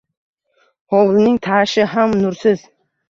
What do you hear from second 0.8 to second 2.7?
Hovlining tashi ham nursiz.